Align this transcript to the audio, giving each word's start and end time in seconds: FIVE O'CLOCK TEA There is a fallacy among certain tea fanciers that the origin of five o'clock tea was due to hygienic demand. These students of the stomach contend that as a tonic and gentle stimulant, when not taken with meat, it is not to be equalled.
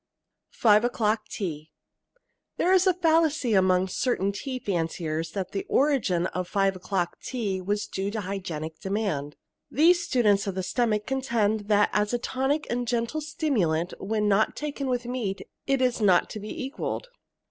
FIVE 0.49 0.83
O'CLOCK 0.83 1.27
TEA 1.29 1.69
There 2.57 2.73
is 2.73 2.87
a 2.87 2.93
fallacy 2.95 3.53
among 3.53 3.87
certain 3.87 4.31
tea 4.31 4.57
fanciers 4.57 5.29
that 5.33 5.51
the 5.51 5.63
origin 5.69 6.25
of 6.25 6.47
five 6.47 6.75
o'clock 6.75 7.19
tea 7.21 7.61
was 7.61 7.85
due 7.85 8.09
to 8.09 8.21
hygienic 8.21 8.79
demand. 8.79 9.35
These 9.69 10.03
students 10.03 10.47
of 10.47 10.55
the 10.55 10.63
stomach 10.63 11.05
contend 11.05 11.67
that 11.67 11.91
as 11.93 12.13
a 12.15 12.17
tonic 12.17 12.65
and 12.67 12.87
gentle 12.87 13.21
stimulant, 13.21 13.93
when 13.99 14.27
not 14.27 14.55
taken 14.55 14.87
with 14.89 15.05
meat, 15.05 15.47
it 15.67 15.83
is 15.83 16.01
not 16.01 16.31
to 16.31 16.39
be 16.39 16.49
equalled. 16.63 17.09